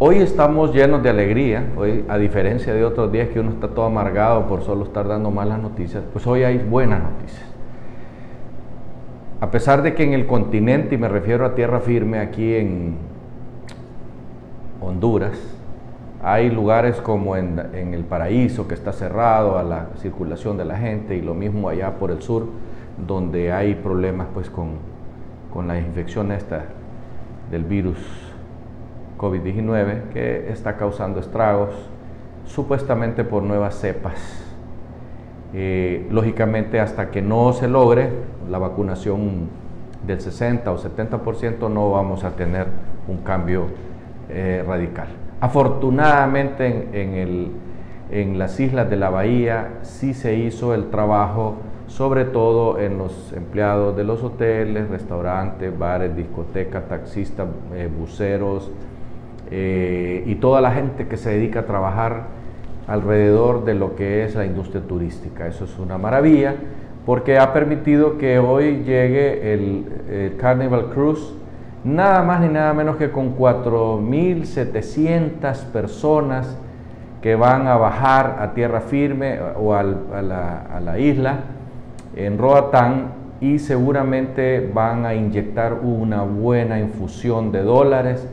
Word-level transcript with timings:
Hoy 0.00 0.18
estamos 0.18 0.72
llenos 0.72 1.02
de 1.02 1.10
alegría, 1.10 1.72
hoy 1.76 2.04
a 2.08 2.18
diferencia 2.18 2.72
de 2.72 2.84
otros 2.84 3.10
días 3.10 3.30
que 3.30 3.40
uno 3.40 3.50
está 3.50 3.66
todo 3.66 3.84
amargado 3.84 4.46
por 4.46 4.62
solo 4.62 4.84
estar 4.84 5.08
dando 5.08 5.32
malas 5.32 5.60
noticias, 5.60 6.04
pues 6.12 6.24
hoy 6.24 6.44
hay 6.44 6.58
buenas 6.58 7.02
noticias. 7.02 7.44
A 9.40 9.50
pesar 9.50 9.82
de 9.82 9.94
que 9.94 10.04
en 10.04 10.12
el 10.12 10.28
continente, 10.28 10.94
y 10.94 10.98
me 10.98 11.08
refiero 11.08 11.44
a 11.44 11.56
tierra 11.56 11.80
firme 11.80 12.20
aquí 12.20 12.54
en 12.54 12.94
Honduras, 14.80 15.36
hay 16.22 16.48
lugares 16.48 17.00
como 17.00 17.34
en, 17.34 17.58
el 17.74 18.04
paraíso 18.04 18.68
que 18.68 18.74
está 18.74 18.92
cerrado 18.92 19.58
a 19.58 19.64
la 19.64 19.88
circulación 19.96 20.56
de 20.58 20.64
la 20.64 20.76
gente 20.76 21.16
y 21.16 21.22
lo 21.22 21.34
mismo 21.34 21.68
allá 21.68 21.98
por 21.98 22.12
el 22.12 22.22
sur, 22.22 22.46
donde 23.04 23.50
hay 23.50 23.74
problemas 23.74 24.28
pues 24.32 24.48
con, 24.48 24.74
con 25.52 25.66
la 25.66 25.76
infección 25.76 26.30
esta 26.30 26.66
del 27.50 27.64
virus 27.64 28.27
COVID-19 29.18 30.10
que 30.12 30.50
está 30.50 30.76
causando 30.76 31.20
estragos, 31.20 31.74
supuestamente 32.46 33.24
por 33.24 33.42
nuevas 33.42 33.74
cepas. 33.74 34.44
Eh, 35.52 36.06
lógicamente, 36.10 36.80
hasta 36.80 37.10
que 37.10 37.20
no 37.20 37.52
se 37.52 37.68
logre 37.68 38.10
la 38.48 38.58
vacunación 38.58 39.48
del 40.06 40.20
60 40.20 40.70
o 40.70 40.78
70%, 40.78 41.70
no 41.70 41.90
vamos 41.90 42.24
a 42.24 42.30
tener 42.30 42.66
un 43.08 43.18
cambio 43.18 43.66
eh, 44.30 44.64
radical. 44.66 45.08
Afortunadamente, 45.40 46.88
en, 46.92 47.52
en 48.10 48.38
las 48.38 48.58
islas 48.60 48.88
de 48.88 48.96
la 48.96 49.10
bahía 49.10 49.78
sí 49.82 50.14
se 50.14 50.34
hizo 50.34 50.74
el 50.74 50.88
trabajo 50.90 51.56
sobre 51.88 52.26
todo 52.26 52.78
en 52.78 52.98
los 52.98 53.32
empleados 53.32 53.96
de 53.96 54.04
los 54.04 54.22
hoteles, 54.22 54.88
restaurantes, 54.88 55.76
bares, 55.76 56.14
discotecas, 56.14 56.86
taxistas, 56.86 57.48
eh, 57.74 57.88
buceros, 57.98 58.70
eh, 59.50 60.22
y 60.26 60.34
toda 60.36 60.60
la 60.60 60.70
gente 60.72 61.06
que 61.06 61.16
se 61.16 61.30
dedica 61.30 61.60
a 61.60 61.66
trabajar 61.66 62.24
alrededor 62.86 63.64
de 63.64 63.72
lo 63.74 63.96
que 63.96 64.24
es 64.24 64.34
la 64.34 64.44
industria 64.46 64.82
turística. 64.82 65.46
Eso 65.46 65.64
es 65.64 65.78
una 65.78 65.96
maravilla 65.98 66.56
porque 67.06 67.38
ha 67.38 67.54
permitido 67.54 68.18
que 68.18 68.38
hoy 68.38 68.82
llegue 68.84 69.54
el, 69.54 70.36
Carnival 70.38 70.90
Cruise 70.90 71.32
nada 71.84 72.22
más 72.22 72.40
ni 72.40 72.48
nada 72.48 72.72
menos 72.74 72.96
que 72.96 73.10
con 73.10 73.36
4.700 73.36 75.64
personas 75.66 76.58
que 77.22 77.34
van 77.34 77.66
a 77.66 77.76
bajar 77.76 78.36
a 78.40 78.52
tierra 78.52 78.80
firme 78.80 79.38
o 79.56 79.74
a, 79.74 79.82
la, 79.82 80.66
a 80.70 80.80
la 80.80 80.98
isla 80.98 81.36
en 82.14 82.36
Roatán 82.36 83.12
y 83.40 83.58
seguramente 83.58 84.70
van 84.74 85.06
a 85.06 85.14
inyectar 85.14 85.78
una 85.82 86.22
buena 86.22 86.78
infusión 86.78 87.52
de 87.52 87.62
dólares 87.62 88.28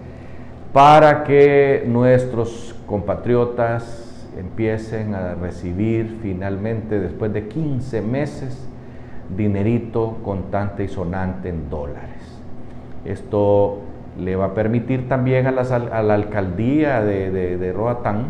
para 0.76 1.24
que 1.24 1.86
nuestros 1.88 2.76
compatriotas 2.86 4.28
empiecen 4.38 5.16
a 5.16 5.34
recibir 5.34 6.20
finalmente, 6.22 7.00
después 7.00 7.32
de 7.32 7.48
15 7.48 8.02
meses, 8.02 8.68
dinerito 9.38 10.18
contante 10.22 10.84
y 10.84 10.90
sonante 10.90 11.48
en 11.48 11.70
dólares. 11.70 12.42
Esto 13.06 13.84
le 14.20 14.36
va 14.36 14.48
a 14.48 14.54
permitir 14.54 15.08
también 15.08 15.48
a, 15.48 15.52
la 15.54 16.14
alcaldía 16.14 17.02
de, 17.02 17.72
Roatán 17.74 18.26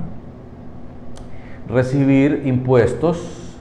recibir 1.68 2.44
impuestos 2.46 3.58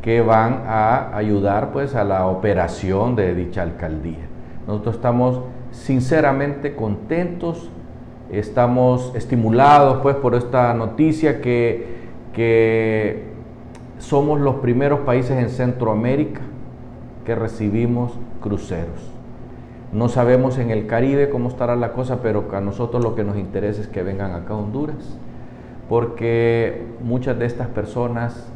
que 0.00 0.20
van 0.20 0.62
a 0.64 1.16
ayudar 1.16 1.72
pues 1.72 1.96
a 1.96 2.04
la 2.04 2.28
operación 2.28 3.16
de 3.16 3.34
dicha 3.34 3.62
alcaldía. 3.62 4.28
Nosotros 4.68 4.94
estamos 4.94 5.40
sinceramente 5.72 6.76
contentos 6.76 7.72
Estamos 8.30 9.12
estimulados 9.14 9.98
pues 10.02 10.14
por 10.16 10.34
esta 10.34 10.74
noticia 10.74 11.40
que, 11.40 11.86
que 12.34 13.24
somos 13.98 14.38
los 14.40 14.56
primeros 14.56 15.00
países 15.00 15.38
en 15.38 15.48
Centroamérica 15.48 16.42
que 17.24 17.34
recibimos 17.34 18.12
cruceros. 18.42 19.12
No 19.92 20.10
sabemos 20.10 20.58
en 20.58 20.70
el 20.70 20.86
Caribe 20.86 21.30
cómo 21.30 21.48
estará 21.48 21.74
la 21.74 21.92
cosa, 21.92 22.20
pero 22.22 22.44
a 22.52 22.60
nosotros 22.60 23.02
lo 23.02 23.14
que 23.14 23.24
nos 23.24 23.38
interesa 23.38 23.80
es 23.80 23.88
que 23.88 24.02
vengan 24.02 24.32
acá 24.32 24.52
a 24.52 24.58
Honduras, 24.58 25.18
porque 25.88 26.86
muchas 27.02 27.38
de 27.38 27.46
estas 27.46 27.68
personas, 27.68 28.52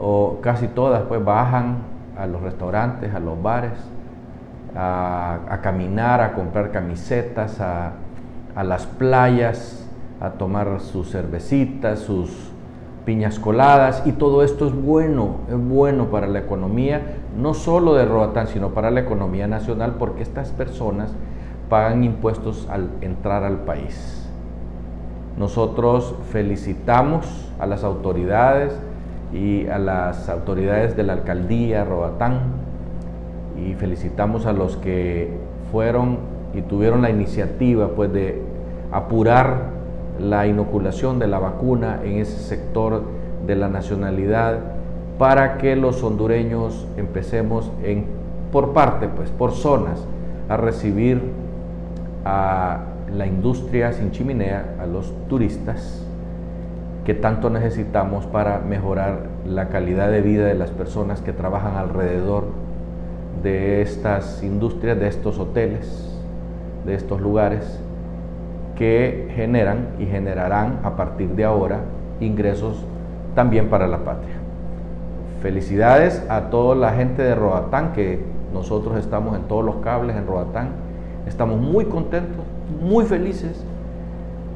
o 0.00 0.38
casi 0.40 0.66
todas, 0.66 1.02
pues 1.02 1.24
bajan 1.24 1.78
a 2.18 2.26
los 2.26 2.42
restaurantes, 2.42 3.14
a 3.14 3.20
los 3.20 3.40
bares, 3.40 3.78
a, 4.74 5.38
a 5.48 5.60
caminar, 5.60 6.20
a 6.20 6.32
comprar 6.34 6.72
camisetas, 6.72 7.60
a, 7.60 7.92
a 8.54 8.64
las 8.64 8.86
playas 8.86 9.86
a 10.20 10.30
tomar 10.30 10.80
sus 10.80 11.10
cervecitas, 11.10 12.00
sus 12.00 12.30
piñas 13.04 13.38
coladas 13.38 14.02
y 14.06 14.12
todo 14.12 14.42
esto 14.42 14.66
es 14.66 14.74
bueno, 14.74 15.36
es 15.48 15.56
bueno 15.56 16.06
para 16.06 16.26
la 16.26 16.38
economía, 16.38 17.18
no 17.36 17.52
solo 17.54 17.94
de 17.94 18.04
Roatán, 18.06 18.46
sino 18.46 18.70
para 18.70 18.90
la 18.90 19.00
economía 19.00 19.46
nacional 19.46 19.96
porque 19.98 20.22
estas 20.22 20.50
personas 20.50 21.12
pagan 21.68 22.04
impuestos 22.04 22.66
al 22.70 22.88
entrar 23.00 23.44
al 23.44 23.58
país. 23.64 24.28
Nosotros 25.36 26.14
felicitamos 26.30 27.52
a 27.58 27.66
las 27.66 27.84
autoridades 27.84 28.72
y 29.32 29.66
a 29.66 29.78
las 29.78 30.28
autoridades 30.28 30.96
de 30.96 31.02
la 31.02 31.14
alcaldía 31.14 31.84
Roatán 31.84 32.40
y 33.58 33.74
felicitamos 33.74 34.46
a 34.46 34.52
los 34.52 34.76
que 34.76 35.36
fueron 35.72 36.33
y 36.54 36.62
tuvieron 36.62 37.02
la 37.02 37.10
iniciativa 37.10 37.88
pues 37.88 38.12
de 38.12 38.40
apurar 38.92 39.70
la 40.18 40.46
inoculación 40.46 41.18
de 41.18 41.26
la 41.26 41.38
vacuna 41.38 42.00
en 42.04 42.18
ese 42.18 42.38
sector 42.38 43.02
de 43.46 43.56
la 43.56 43.68
nacionalidad 43.68 44.58
para 45.18 45.58
que 45.58 45.76
los 45.76 46.02
hondureños 46.02 46.86
empecemos 46.96 47.70
en, 47.82 48.06
por 48.52 48.72
parte, 48.72 49.08
pues 49.08 49.30
por 49.30 49.52
zonas, 49.52 50.04
a 50.48 50.56
recibir 50.56 51.20
a 52.24 52.80
la 53.12 53.26
industria 53.26 53.92
sin 53.92 54.10
chimenea, 54.10 54.76
a 54.80 54.86
los 54.86 55.12
turistas 55.28 56.04
que 57.04 57.14
tanto 57.14 57.50
necesitamos 57.50 58.26
para 58.26 58.60
mejorar 58.60 59.26
la 59.46 59.68
calidad 59.68 60.10
de 60.10 60.22
vida 60.22 60.46
de 60.46 60.54
las 60.54 60.70
personas 60.70 61.20
que 61.20 61.32
trabajan 61.32 61.76
alrededor 61.76 62.44
de 63.42 63.82
estas 63.82 64.42
industrias, 64.42 64.98
de 64.98 65.08
estos 65.08 65.38
hoteles 65.38 66.13
de 66.84 66.94
estos 66.94 67.20
lugares 67.20 67.80
que 68.76 69.28
generan 69.34 69.88
y 69.98 70.06
generarán 70.06 70.80
a 70.82 70.96
partir 70.96 71.30
de 71.30 71.44
ahora 71.44 71.80
ingresos 72.20 72.84
también 73.34 73.68
para 73.68 73.86
la 73.86 73.98
patria. 73.98 74.34
Felicidades 75.42 76.24
a 76.28 76.50
toda 76.50 76.74
la 76.74 76.92
gente 76.92 77.22
de 77.22 77.34
Roatán, 77.34 77.92
que 77.92 78.20
nosotros 78.52 78.96
estamos 78.98 79.36
en 79.36 79.42
todos 79.42 79.64
los 79.64 79.76
cables 79.76 80.16
en 80.16 80.26
Roatán. 80.26 80.68
Estamos 81.26 81.60
muy 81.60 81.86
contentos, 81.86 82.44
muy 82.80 83.04
felices. 83.04 83.64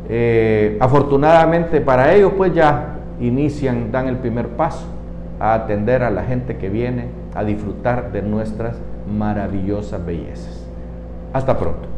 Eh, 0.09 0.79
afortunadamente 0.81 1.83
para 1.83 2.15
ellos 2.15 2.33
pues 2.37 2.55
ya 2.55 2.97
inician, 3.21 3.93
dan 3.93 4.07
el 4.07 4.17
primer 4.17 4.49
paso 4.49 4.87
a 5.39 5.53
atender 5.53 6.03
a 6.03 6.11
la 6.11 6.23
gente 6.23 6.57
que 6.57 6.71
viene 6.71 7.09
a 7.35 7.45
disfrutar 7.45 8.11
de 8.11 8.23
nuestras 8.23 8.79
maravillosas 9.07 10.05
bellezas. 10.05 10.67
Hasta 11.33 11.59
pronto. 11.59 11.98